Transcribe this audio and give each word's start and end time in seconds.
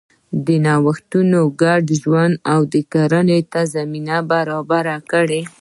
دا 0.45 0.55
نوښتونه 0.65 1.37
ګډ 1.61 1.83
ژوند 2.01 2.33
او 2.53 2.61
کرنې 2.93 3.39
ته 3.51 3.61
زمینه 3.75 4.17
برابره 4.31 4.97
کړه. 5.11 5.41